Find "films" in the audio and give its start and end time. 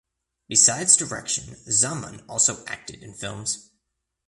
3.13-3.69